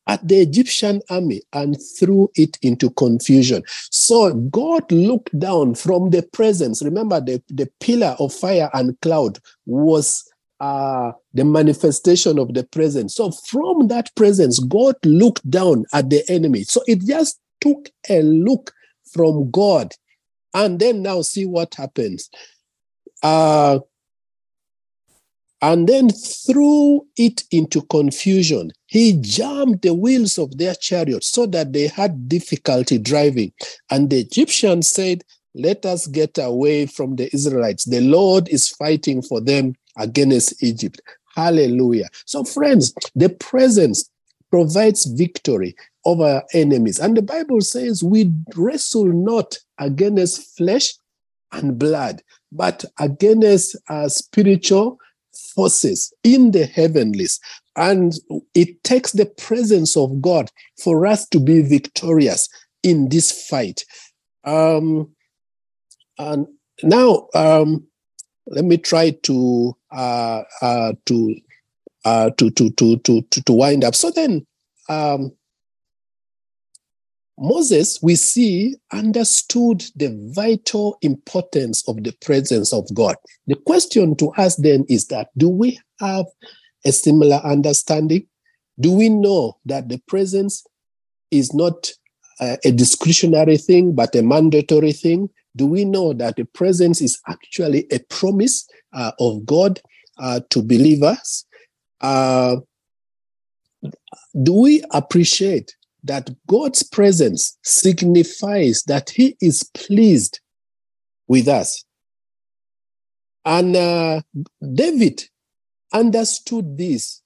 [0.07, 3.61] at the Egyptian army and threw it into confusion.
[3.91, 6.81] So God looked down from the presence.
[6.81, 10.23] Remember, the, the pillar of fire and cloud was
[10.59, 13.15] uh, the manifestation of the presence.
[13.15, 16.63] So from that presence, God looked down at the enemy.
[16.63, 18.71] So it just took a look
[19.11, 19.93] from God.
[20.53, 22.29] And then now see what happens.
[23.23, 23.79] Uh,
[25.61, 28.71] and then threw it into confusion.
[28.85, 33.51] He jammed the wheels of their chariots so that they had difficulty driving.
[33.89, 35.23] And the Egyptians said,
[35.55, 37.85] Let us get away from the Israelites.
[37.85, 41.01] The Lord is fighting for them against Egypt.
[41.35, 42.09] Hallelujah.
[42.25, 44.09] So, friends, the presence
[44.51, 45.75] provides victory
[46.05, 46.99] over enemies.
[46.99, 50.93] And the Bible says we wrestle not against flesh
[51.51, 52.21] and blood,
[52.51, 54.97] but against uh, spiritual
[55.55, 57.39] forces in the heavenlies.
[57.75, 58.13] And
[58.53, 60.49] it takes the presence of God
[60.83, 62.49] for us to be victorious
[62.83, 63.83] in this fight.
[64.43, 65.11] Um,
[66.17, 66.47] and
[66.83, 67.85] now, um,
[68.47, 71.35] let me try to uh, uh, to,
[72.05, 73.93] uh, to, to to to to to wind up.
[73.93, 74.47] So then,
[74.89, 75.31] um,
[77.39, 83.15] Moses, we see, understood the vital importance of the presence of God.
[83.45, 86.25] The question to ask then is that do we have
[86.83, 88.25] a similar understanding?
[88.79, 90.65] Do we know that the presence
[91.29, 91.91] is not
[92.39, 95.29] uh, a discretionary thing, but a mandatory thing?
[95.55, 99.79] Do we know that the presence is actually a promise uh, of God
[100.17, 101.45] uh, to believers?
[102.01, 102.57] Uh,
[104.43, 105.76] do we appreciate
[106.07, 110.39] that God's presence signifies that He is pleased
[111.27, 111.83] with us.
[113.45, 114.21] And uh,
[114.73, 115.23] David
[115.93, 117.21] understood this.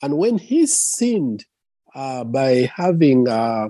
[0.00, 1.44] And when he sinned
[1.94, 3.68] uh, by having uh,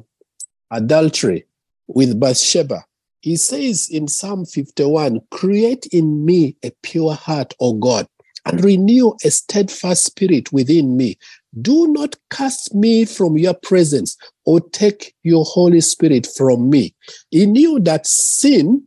[0.71, 1.47] adultery
[1.89, 2.85] with Bathsheba,
[3.21, 8.07] he says in Psalm 51 Create in me a pure heart, O God,
[8.45, 11.19] and renew a steadfast spirit within me.
[11.61, 16.95] Do not cast me from your presence or take your Holy Spirit from me.
[17.31, 18.85] He knew that sin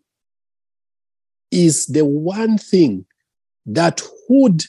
[1.49, 3.05] is the one thing
[3.65, 4.63] that would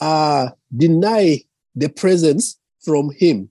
[0.00, 1.42] uh, deny
[1.74, 3.50] the presence from him.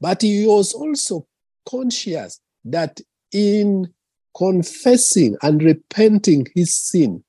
[0.00, 1.26] But he was also
[1.68, 3.00] conscious that
[3.32, 3.92] in
[4.36, 7.24] confessing and repenting his sin,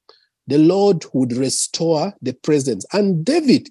[0.47, 2.85] the Lord would restore the presence.
[2.93, 3.69] And David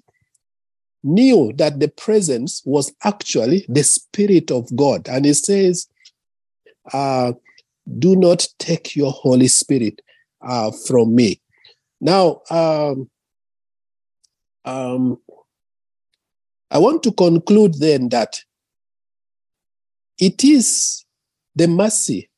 [1.03, 5.07] knew that the presence was actually the Spirit of God.
[5.07, 5.87] And he says,
[6.93, 7.33] uh,
[7.99, 10.01] Do not take your Holy Spirit
[10.41, 11.41] uh, from me.
[11.99, 13.09] Now, um,
[14.65, 15.19] um,
[16.69, 18.43] I want to conclude then that
[20.19, 21.05] it is
[21.55, 22.29] the mercy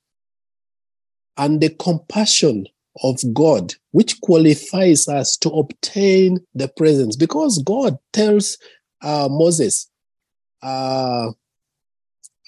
[1.38, 2.68] and the compassion
[3.04, 8.58] of God which qualifies us to obtain the presence because God tells
[9.02, 9.90] uh, Moses
[10.62, 11.32] uh,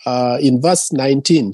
[0.05, 1.53] uh, in verse 19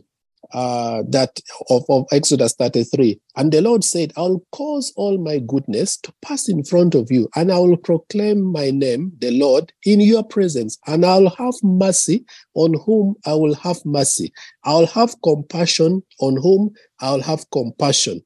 [0.54, 3.20] uh, that of, of Exodus 33.
[3.36, 7.30] And the Lord said, I'll cause all my goodness to pass in front of you,
[7.36, 12.26] and I will proclaim my name, the Lord, in your presence, and I'll have mercy
[12.54, 14.32] on whom I will have mercy.
[14.64, 18.22] I'll have compassion on whom I'll have compassion.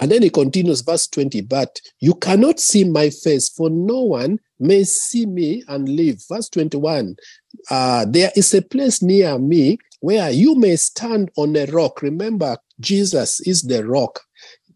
[0.00, 4.38] And then he continues, verse 20, but you cannot see my face, for no one
[4.58, 6.22] may see me and live.
[6.28, 7.16] Verse 21,
[7.70, 12.02] uh, there is a place near me where you may stand on a rock.
[12.02, 14.20] Remember, Jesus is the rock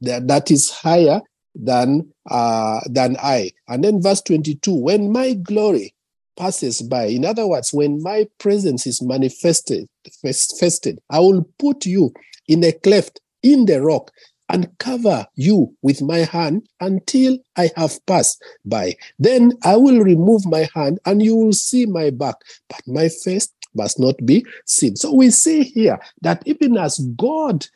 [0.00, 1.20] that, that is higher
[1.54, 3.52] than uh, than I.
[3.68, 5.94] And then verse 22, when my glory
[6.36, 9.88] passes by, in other words, when my presence is manifested,
[10.22, 12.12] manifested, I will put you
[12.46, 14.10] in a cleft in the rock
[14.48, 18.94] and cover you with my hand until I have passed by.
[19.18, 22.36] Then I will remove my hand and you will see my back,
[22.68, 24.96] but my face must not be seen.
[24.96, 27.66] So we see here that even as God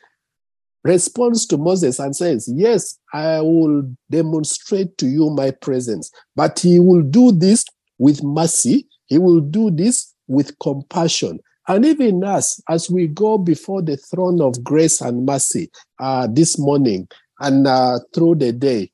[0.83, 6.79] responds to Moses and says, Yes, I will demonstrate to you my presence, but he
[6.79, 7.65] will do this
[7.99, 11.39] with mercy, he will do this with compassion.
[11.71, 16.59] And even us, as we go before the throne of grace and mercy uh, this
[16.59, 17.07] morning
[17.39, 18.91] and uh, through the day,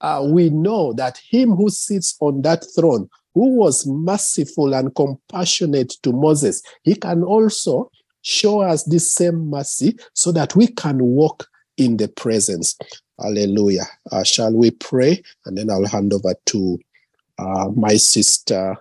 [0.00, 5.90] uh, we know that him who sits on that throne who was merciful and compassionate
[6.02, 7.90] to Moses, he can also
[8.22, 12.74] show us this same mercy so that we can walk in the presence.
[13.20, 13.84] Hallelujah.
[14.10, 15.22] Uh, shall we pray?
[15.44, 16.78] And then I'll hand over to
[17.38, 18.78] uh, my sister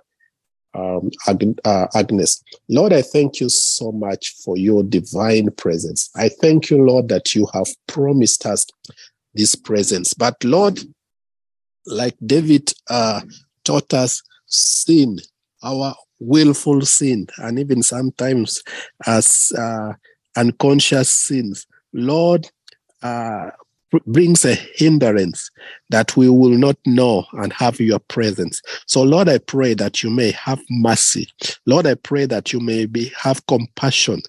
[0.73, 2.43] um, Ag- uh, Agnes.
[2.69, 6.10] Lord, I thank you so much for your divine presence.
[6.15, 8.65] I thank you, Lord, that you have promised us
[9.34, 10.13] this presence.
[10.13, 10.80] But Lord,
[11.86, 13.21] like David uh,
[13.63, 15.19] taught us, sin,
[15.63, 18.62] our willful sin, and even sometimes
[19.06, 19.93] as uh,
[20.36, 22.49] unconscious sins, Lord,
[23.01, 23.51] uh,
[24.06, 25.50] brings a hindrance
[25.89, 28.62] that we will not know and have your presence.
[28.86, 31.28] So, Lord, I pray that you may have mercy.
[31.65, 34.21] Lord, I pray that you may be have compassion.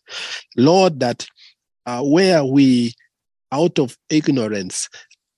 [0.56, 1.26] Lord, that
[1.86, 2.94] uh, where we,
[3.52, 4.88] out of ignorance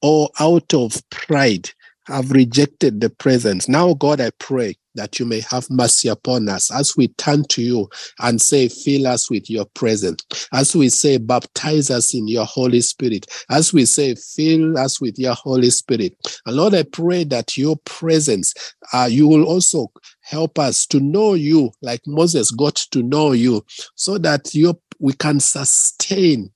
[0.02, 1.70] or out of pride,
[2.06, 3.68] have rejected the presence.
[3.68, 7.62] Now, God, I pray that you may have mercy upon us as we turn to
[7.62, 7.88] you
[8.20, 10.22] and say, Fill us with your presence.
[10.53, 13.26] As we say, Baptize us in your Holy Spirit.
[13.50, 16.14] As we say, Fill us with your Holy Spirit.
[16.46, 18.55] And Lord, I pray that your presence,
[18.92, 23.64] uh, you will also help us to know you like Moses got to know you
[23.94, 26.50] so that you we can sustain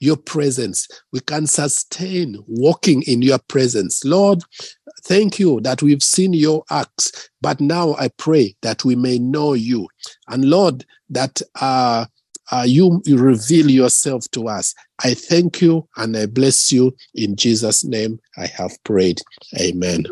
[0.00, 0.86] your presence.
[1.12, 4.04] We can sustain walking in your presence.
[4.04, 4.42] Lord,
[5.04, 9.52] thank you that we've seen your acts, but now I pray that we may know
[9.52, 9.88] you.
[10.28, 12.06] And Lord, that uh,
[12.50, 14.74] uh, you, you reveal yourself to us.
[15.02, 16.94] I thank you and I bless you.
[17.14, 19.20] In Jesus' name, I have prayed.
[19.60, 20.04] Amen.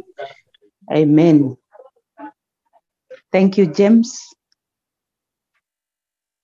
[0.92, 1.56] Amen.
[3.30, 4.20] Thank you, James.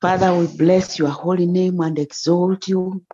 [0.00, 3.04] Father, we bless your holy name and exalt you.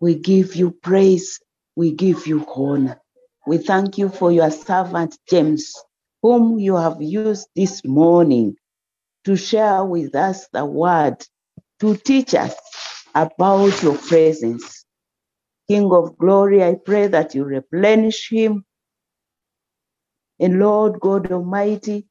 [0.00, 1.40] We give you praise.
[1.76, 3.00] We give you honor.
[3.46, 5.74] We thank you for your servant James,
[6.22, 8.56] whom you have used this morning
[9.24, 11.16] to share with us the word,
[11.80, 12.54] to teach us
[13.14, 14.86] about your presence.
[15.68, 18.64] King of glory, I pray that you replenish him.
[20.40, 22.06] And Lord God Almighty,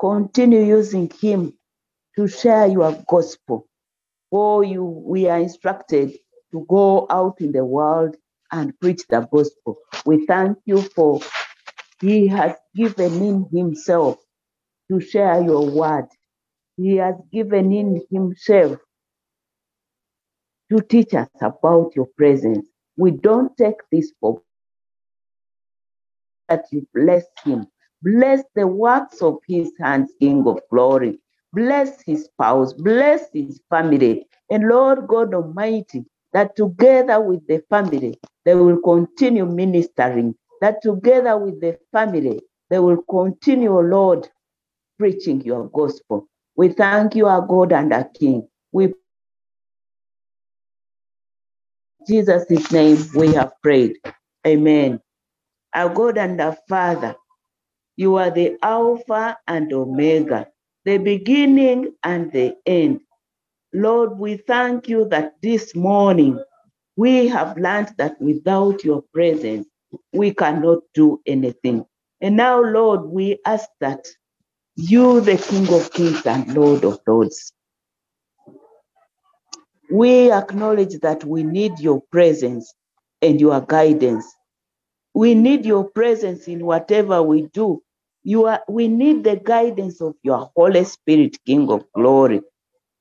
[0.00, 1.54] continue using him
[2.16, 3.68] to share your gospel.
[4.30, 6.12] For you, we are instructed
[6.52, 8.16] to go out in the world
[8.52, 9.78] and preach the gospel.
[10.06, 11.20] We thank you for
[12.00, 14.18] he has given in himself
[14.90, 16.08] to share your word.
[16.76, 18.78] He has given in himself
[20.70, 22.66] to teach us about your presence.
[22.96, 24.42] We don't take this for
[26.48, 27.66] that you bless him.
[28.02, 31.20] Bless the works of his hands, King of glory.
[31.54, 32.74] Bless his spouse.
[32.74, 34.26] Bless his family.
[34.50, 41.38] And Lord God Almighty, that together with the family, they will continue ministering, that together
[41.38, 42.40] with the family,
[42.70, 44.28] they will continue, Lord,
[44.98, 46.26] preaching your gospel.
[46.56, 48.48] We thank you, our God and our King.
[48.72, 48.94] We
[52.06, 53.98] Jesus' name we have prayed.
[54.46, 55.00] Amen.
[55.74, 57.14] Our God and our Father,
[57.96, 60.48] you are the Alpha and Omega,
[60.84, 63.00] the beginning and the end.
[63.74, 66.42] Lord, we thank you that this morning
[66.96, 69.66] we have learned that without your presence,
[70.12, 71.86] we cannot do anything.
[72.20, 74.06] And now, Lord, we ask that
[74.76, 77.44] you, the King of Kings and Lord of Lords,
[79.90, 82.74] We acknowledge that we need your presence
[83.22, 84.26] and your guidance.
[85.14, 87.82] We need your presence in whatever we do.
[88.24, 92.42] You are, we need the guidance of your Holy Spirit, King of glory.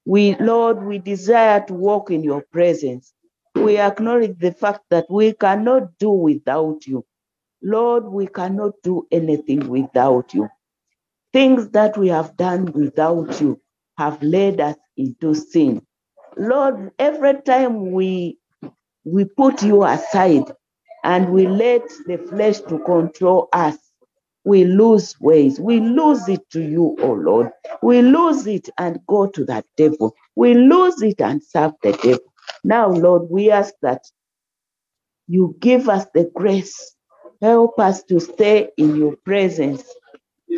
[0.05, 3.13] We, Lord, we desire to walk in your presence.
[3.55, 7.05] We acknowledge the fact that we cannot do without you.
[7.63, 10.49] Lord, we cannot do anything without you.
[11.33, 13.61] Things that we have done without you
[13.97, 15.85] have led us into sin.
[16.37, 18.39] Lord, every time we
[19.05, 20.51] we put you aside
[21.03, 23.77] and we let the flesh to control us,
[24.45, 25.59] we lose ways.
[25.59, 27.51] We lose it to you, oh Lord.
[27.83, 30.15] We lose it and go to that devil.
[30.35, 32.33] We lose it and serve the devil.
[32.63, 34.03] Now, Lord, we ask that
[35.27, 36.95] you give us the grace.
[37.41, 39.83] Help us to stay in your presence.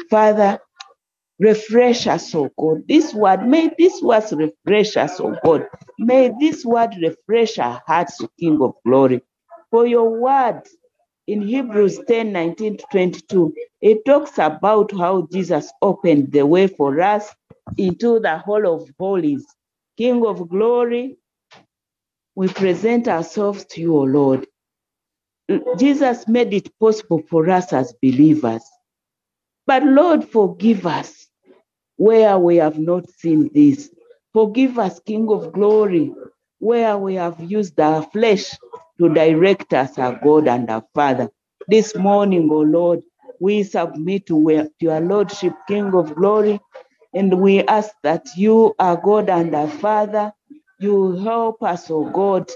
[0.09, 0.59] Father,
[1.39, 2.84] refresh us, oh God.
[2.88, 5.67] This word, may this word refresh us, oh God.
[5.99, 9.21] May this word refresh our hearts, King of glory.
[9.71, 10.63] For your word
[11.28, 17.01] in Hebrews 10 19 to 22, it talks about how Jesus opened the way for
[17.01, 17.34] us
[17.78, 19.45] into the Holy of Holies.
[19.97, 21.17] King of glory,
[22.36, 24.47] we present ourselves to you, O Lord.
[25.78, 28.63] Jesus made it possible for us as believers.
[29.67, 31.28] But Lord, forgive us
[31.97, 33.91] where we have not seen this.
[34.34, 36.13] Forgive us, King of glory,
[36.59, 38.57] where we have used our flesh
[38.99, 41.29] to direct us, our God and our Father.
[41.67, 43.01] This morning, O Lord,
[43.41, 46.59] we submit to your Lordship, King of glory,
[47.13, 50.33] and we ask that you, our God and our Father,
[50.79, 52.51] you help us, O God,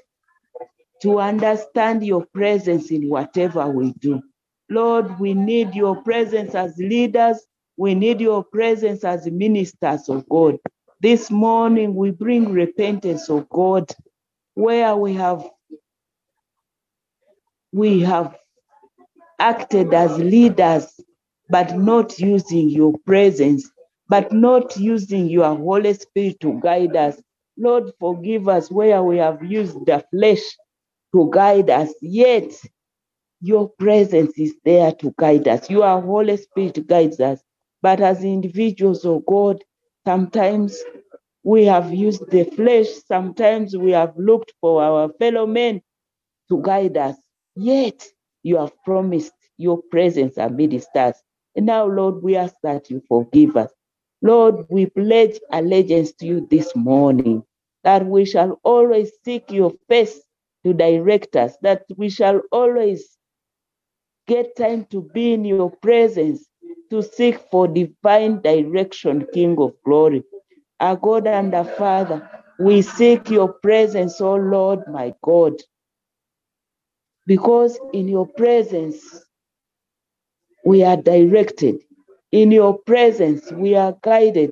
[1.04, 4.22] to understand your presence in whatever we do.
[4.70, 7.40] Lord, we need your presence as leaders.
[7.78, 10.58] We need your presence as ministers of God.
[11.02, 13.92] This morning, we bring repentance, of God,
[14.56, 15.48] where we have
[17.74, 18.36] we have
[19.40, 20.88] acted as leaders,
[21.50, 23.70] but not using your presence,
[24.10, 27.22] but not using your Holy Spirit to guide us.
[27.58, 30.42] Lord, forgive us where we have used the flesh
[31.16, 32.52] to guide us, yet
[33.42, 35.70] your presence is there to guide us.
[35.70, 37.42] Your Holy Spirit guides us.
[37.82, 39.64] But as individuals, oh God,
[40.06, 40.78] sometimes
[41.44, 45.82] we have used the flesh, sometimes we have looked for our fellow men
[46.50, 47.18] to guide us.
[47.58, 48.06] Yet
[48.44, 51.22] you have promised your presence amidst us.
[51.56, 53.72] And now, Lord, we ask that you forgive us.
[54.24, 57.44] Lord, we pledge allegiance to you this morning,
[57.84, 60.22] that we shall always seek your face
[60.66, 63.18] to direct us, that we shall always
[64.28, 66.48] get time to be in your presence,
[66.92, 70.24] to seek for divine direction, King of glory.
[70.80, 72.30] Our God and our Father,
[72.60, 75.56] we seek your presence, oh Lord, my God
[77.28, 79.26] because in your presence
[80.66, 81.78] we are directed.
[82.32, 84.52] In your presence we are guided.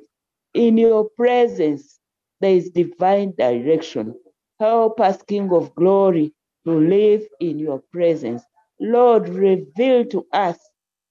[0.54, 2.00] In your presence
[2.40, 4.14] there is divine direction.
[4.60, 6.32] Help us, King of glory,
[6.66, 8.42] to live in your presence.
[8.80, 10.58] Lord, reveal to us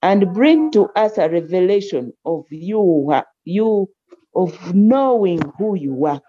[0.03, 3.89] and bring to us a revelation of you, uh, you
[4.36, 6.22] of knowing who you are.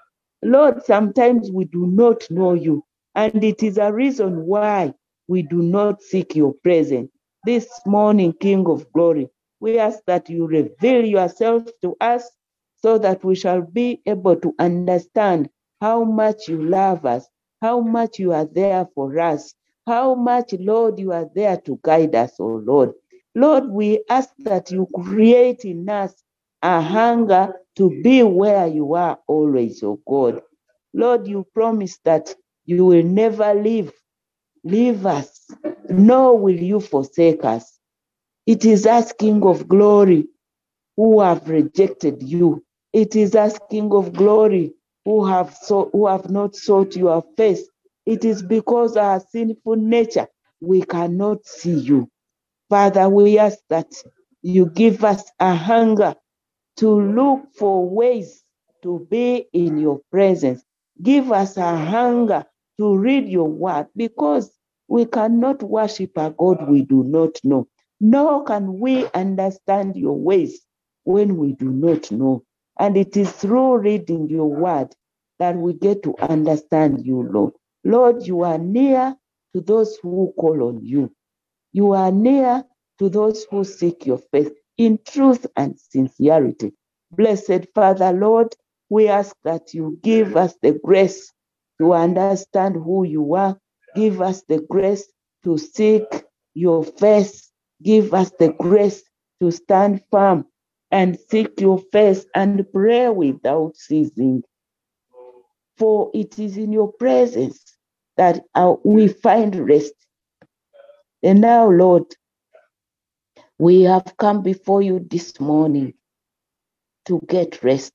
[0.42, 2.84] Lord, sometimes we do not know you,
[3.14, 4.94] and it is a reason why
[5.28, 7.10] we do not seek your presence.
[7.44, 9.28] This morning, King of glory,
[9.60, 12.30] we ask that you reveal yourself to us
[12.76, 15.50] so that we shall be able to understand
[15.80, 17.26] how much you love us,
[17.62, 19.54] how much you are there for us,
[19.86, 22.92] how much, Lord, you are there to guide us, oh Lord.
[23.34, 26.14] Lord, we ask that you create in us
[26.62, 30.42] a hunger to be where you are always, oh God.
[30.94, 32.34] Lord, you promise that
[32.66, 33.92] you will never leave
[34.66, 35.46] leave us,
[35.90, 37.78] nor will you forsake us.
[38.46, 40.28] It is us, King of glory,
[40.96, 42.64] who have rejected you.
[42.92, 47.68] It is us, King of glory, who have, so, who have not sought your face.
[48.06, 50.28] It is because our sinful nature
[50.60, 52.10] we cannot see you.
[52.70, 53.92] Father, we ask that
[54.42, 56.16] you give us a hunger
[56.78, 58.42] to look for ways
[58.82, 60.64] to be in your presence.
[61.02, 62.46] Give us a hunger
[62.78, 64.50] to read your word because
[64.88, 67.68] we cannot worship a God we do not know,
[68.00, 70.64] nor can we understand your ways
[71.04, 72.44] when we do not know.
[72.78, 74.94] And it is through reading your word
[75.38, 77.52] that we get to understand you, Lord.
[77.84, 79.16] Lord, you are near
[79.54, 81.12] to those who call on you.
[81.72, 82.64] You are near
[82.98, 86.72] to those who seek your face in truth and sincerity.
[87.12, 88.54] Blessed Father, Lord,
[88.88, 91.32] we ask that you give us the grace
[91.80, 93.58] to understand who you are.
[93.96, 95.06] Give us the grace
[95.44, 96.04] to seek
[96.54, 97.52] your face.
[97.82, 99.04] Give us the grace
[99.42, 100.46] to stand firm
[100.92, 104.44] and seek your face and pray without ceasing.
[105.78, 107.64] For it is in your presence
[108.18, 109.94] that uh, we find rest.
[111.22, 112.04] And now, Lord,
[113.58, 115.94] we have come before you this morning
[117.06, 117.94] to get rest.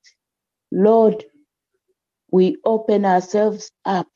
[0.71, 1.25] Lord,
[2.31, 4.07] we open ourselves up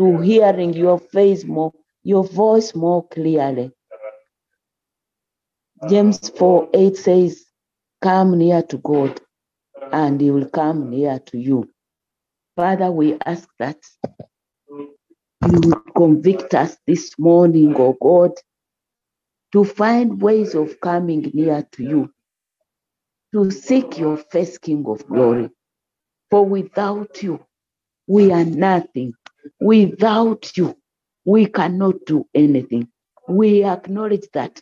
[0.00, 1.72] to hearing your face more,
[2.04, 3.72] your voice more clearly.
[5.90, 7.44] James 4 8 says,
[8.02, 9.20] Come near to God,
[9.92, 11.70] and he will come near to you.
[12.56, 13.78] Father, we ask that
[15.46, 18.32] you would convict us this morning, oh God,
[19.52, 22.12] to find ways of coming near to you,
[23.34, 25.50] to seek your face, King of glory.
[26.30, 27.44] For without you,
[28.08, 29.14] we are nothing.
[29.60, 30.76] Without you,
[31.24, 32.88] we cannot do anything.
[33.28, 34.60] We acknowledge that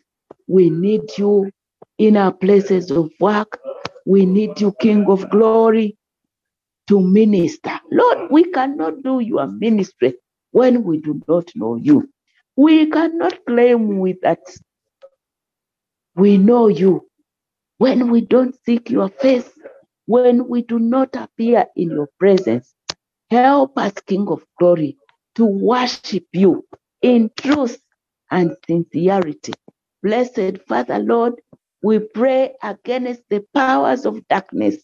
[0.48, 1.50] we need you
[1.98, 3.60] in our places of work.
[4.06, 5.96] We need you, King of glory,
[6.88, 7.80] to minister.
[7.92, 10.14] Lord, we cannot do your ministry
[10.52, 12.08] when we do not know you.
[12.56, 14.40] We cannot claim with that
[16.16, 17.06] we know you
[17.78, 19.50] when we don't seek your face,
[20.06, 22.74] when we do not appear in your presence.
[23.30, 24.96] Help us, King of glory,
[25.36, 26.64] to worship you
[27.02, 27.78] in truth
[28.30, 29.52] and sincerity.
[30.02, 31.34] Blessed Father, Lord,
[31.82, 34.76] we pray against the powers of darkness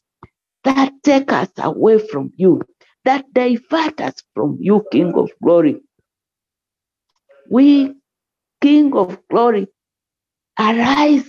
[0.64, 2.62] that take us away from you,
[3.04, 5.80] that divert us from you, King of glory.
[7.50, 7.94] We,
[8.60, 9.68] King of glory,
[10.58, 11.28] arise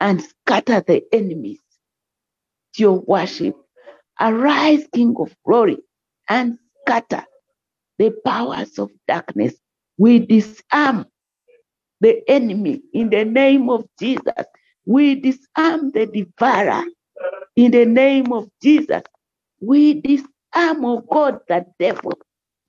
[0.00, 1.60] and scatter the enemies
[2.78, 3.56] your worship.
[4.20, 5.78] Arise, King of glory,
[6.28, 7.24] and scatter
[7.98, 9.54] the powers of darkness.
[9.98, 11.06] We disarm
[12.00, 14.46] the enemy in the name of Jesus.
[14.86, 16.84] We disarm the devourer
[17.56, 19.02] in the name of Jesus.
[19.60, 22.12] We disarm, of God, the devil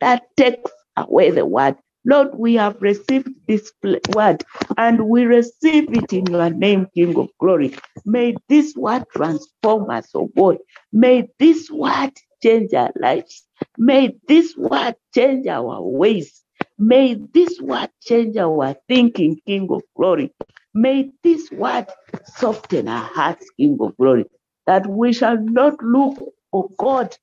[0.01, 1.77] that takes away the word.
[2.05, 3.71] Lord, we have received this
[4.15, 4.43] word
[4.77, 7.75] and we receive it in your name, King of glory.
[8.05, 10.59] May this word transform us, oh God.
[10.93, 12.11] May this word
[12.43, 13.44] change our lives.
[13.77, 16.43] May this word change our ways.
[16.79, 20.33] May this word change our thinking, King of glory.
[20.73, 21.87] May this word
[22.25, 24.25] soften our hearts, King of glory,
[24.67, 26.19] that we shall not look,
[26.53, 27.15] oh God,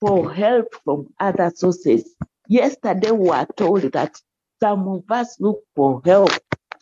[0.00, 2.14] for help from other sources.
[2.48, 4.16] Yesterday we were told that
[4.62, 6.30] some of us look for help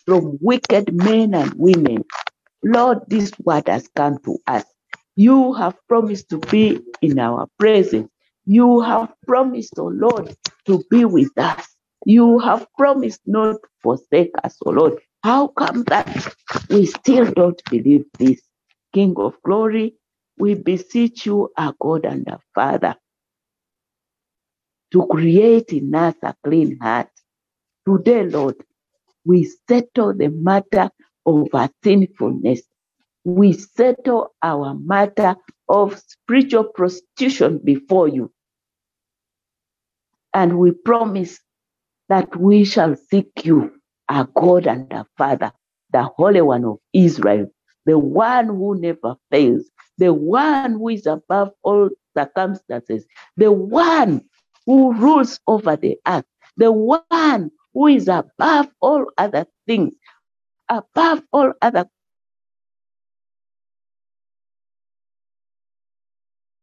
[0.06, 2.04] from wicked men and women.
[2.64, 4.64] Lord, this word has come to us.
[5.16, 8.10] You have promised to be in our presence.
[8.46, 10.36] You have promised, oh Lord,
[10.66, 11.66] to be with us.
[12.06, 15.00] You have promised not to forsake us, oh Lord.
[15.24, 16.34] How come that
[16.70, 18.42] we still don't believe this?
[18.94, 19.96] King of glory,
[20.38, 22.96] we beseech you, our God and our Father,
[24.92, 27.08] to create in us a clean heart.
[27.88, 28.56] Today, Lord,
[29.24, 30.90] we settle the matter
[31.26, 32.62] of our sinfulness.
[33.24, 35.36] We settle our matter
[35.68, 38.32] of spiritual prostitution before you.
[40.36, 41.40] And we promise
[42.10, 43.72] that we shall seek you,
[44.08, 45.52] our God and our Father,
[45.92, 47.48] the Holy One of Israel,
[47.86, 53.06] the one who never fails, the one who is above all circumstances,
[53.38, 54.22] the one
[54.66, 56.26] who rules over the earth,
[56.58, 59.94] the one who is above all other things,
[60.70, 61.86] above all other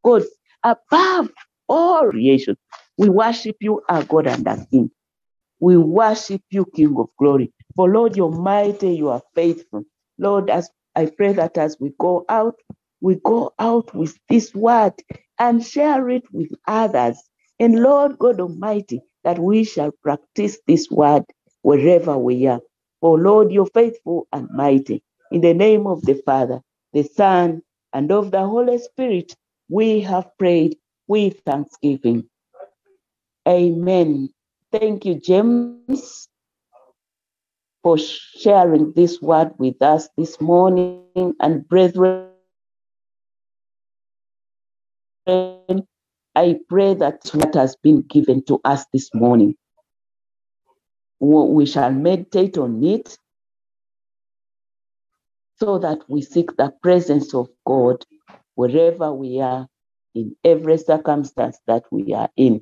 [0.04, 0.28] gods,
[0.64, 1.32] above
[1.70, 2.58] all creation.
[2.98, 4.92] We worship you, our God and our King.
[5.60, 7.52] We worship you, King of glory.
[7.76, 9.84] For Lord, you're mighty, you are faithful.
[10.20, 12.56] Lord, as I pray that as we go out,
[13.02, 14.94] we go out with this word
[15.40, 17.18] and share it with others.
[17.60, 21.24] And Lord God Almighty, that we shall practice this word
[21.64, 22.62] wherever we are.
[23.02, 25.04] For Lord, you're faithful and mighty.
[25.32, 26.62] In the name of the Father,
[26.94, 27.64] the Son,
[27.94, 29.36] and of the Holy Spirit,
[29.70, 30.78] we have prayed
[31.08, 32.26] with thanksgiving.
[33.48, 34.30] Amen.
[34.72, 36.30] Thank you, James,
[37.84, 41.04] for sharing this word with us this morning.
[41.40, 42.30] And brethren,
[45.28, 49.56] I pray that what has been given to us this morning,
[51.20, 53.18] we shall meditate on it
[55.60, 58.06] so that we seek the presence of God
[58.56, 59.68] wherever we are,
[60.16, 62.62] in every circumstance that we are in.